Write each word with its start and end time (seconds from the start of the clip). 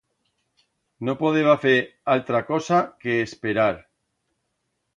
No 1.09 1.15
podeba 1.19 1.53
fer 1.67 1.75
altra 2.15 2.43
cosa 2.49 2.81
que 3.05 3.21
esperar. 3.29 3.71